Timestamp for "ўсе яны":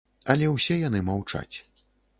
0.53-1.05